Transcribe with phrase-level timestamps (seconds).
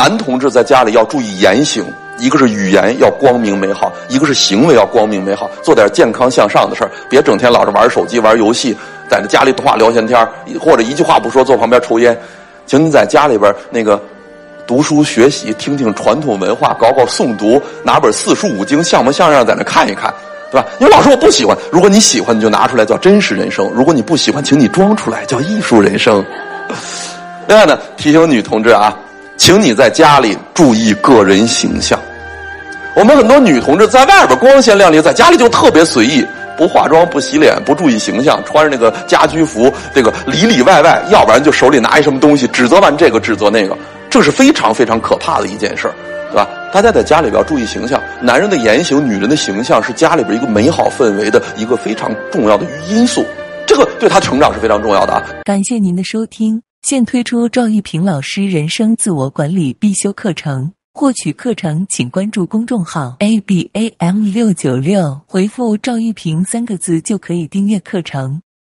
[0.00, 1.84] 男同志在家里要注意言行，
[2.18, 8.74] 一个是语言要光明美好，一个是行为要光明美好，做点健康向上的事儿，别整天老是玩手机、玩游戏，
[9.10, 10.26] 在那家里的话聊闲天
[10.58, 12.18] 或者一句话不说，坐旁边抽烟。
[12.64, 14.00] 请你在家里边那个
[14.66, 20.10] 读书学习，听听传统文化，搞搞诵读，拿本四书五经像模像样在那看一看，
[20.50, 20.66] 对吧？
[20.78, 26.24] 因为老师我不喜欢，如果你喜欢，你就拿出来叫真实人生；如果你不喜欢，请你装出来叫艺术人生。
[27.46, 28.96] 另外呢，提醒女同志啊，
[29.40, 31.98] 请你在家里注意个人形象。
[32.94, 36.22] 我们很多女同志在外边光鲜亮丽，在家里就特别随意，
[36.58, 43.74] 不化妆、不洗脸、不注意形象，穿着那个家居服，这个里里外外，要不然就手里拿一什么东西，指责完这个，指责那个，
[44.10, 45.94] 这是非常非常可怕的一件事儿，
[46.30, 46.46] 对吧？
[46.70, 53.24] 大家在家里边要注意形象，男人的言行，女人的形象是家里边一个美好氛围的一个非常重要的因素，
[53.66, 55.22] 这个对他成长是非常重要的啊。
[55.46, 56.60] 感谢您的收听。
[56.82, 68.42] 现推出赵玉平老师人生自我管理必修课程，获取课程请关注公众号 a b a m 六九六，回复赵玉平三个字就可以订阅课程。